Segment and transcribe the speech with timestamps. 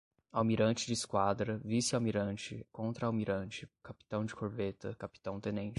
[0.31, 5.69] Almirante de Esquadra, Vice-Almirante, Contra-Almirante, Capitão de Corveta, Capitão-Tenente